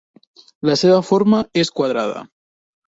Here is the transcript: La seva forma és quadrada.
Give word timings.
La 0.69 0.77
seva 0.83 1.03
forma 1.11 1.43
és 1.65 1.75
quadrada. 1.79 2.29